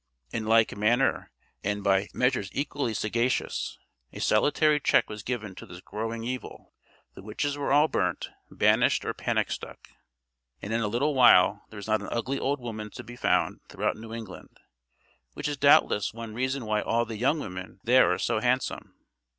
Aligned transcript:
In 0.31 0.47
like 0.47 0.75
manner, 0.75 1.29
and 1.63 1.83
by 1.83 2.07
measures 2.11 2.49
equally 2.53 2.95
sagacious, 2.95 3.77
a 4.11 4.19
salutary 4.19 4.79
check 4.79 5.07
was 5.11 5.21
given 5.21 5.53
to 5.53 5.67
this 5.67 5.79
growing 5.79 6.23
evil. 6.23 6.73
The 7.13 7.21
witches 7.21 7.55
were 7.55 7.71
all 7.71 7.87
burnt, 7.87 8.31
banished, 8.49 9.05
or 9.05 9.13
panic 9.13 9.51
stuck, 9.51 9.89
and 10.59 10.73
in 10.73 10.81
a 10.81 10.87
little 10.87 11.13
while 11.13 11.65
there 11.69 11.77
was 11.77 11.85
not 11.85 12.01
an 12.01 12.09
ugly 12.11 12.39
old 12.39 12.59
woman 12.59 12.89
to 12.95 13.03
be 13.03 13.15
found 13.15 13.59
throughout 13.69 13.95
New 13.95 14.11
England; 14.11 14.57
which 15.33 15.47
is 15.47 15.55
doubtless 15.57 16.15
one 16.15 16.33
reason 16.33 16.65
why 16.65 16.81
all 16.81 17.05
the 17.05 17.15
young 17.17 17.39
women 17.39 17.79
there 17.83 18.11
are 18.11 18.17
so 18.17 18.39
handsome. 18.39 18.95